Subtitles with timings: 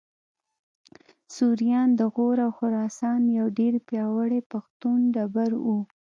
[1.35, 5.67] سوریان د غور او خراسان یو ډېر پیاوړی پښتون ټبر و